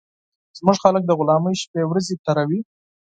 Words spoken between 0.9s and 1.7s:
د غلامۍ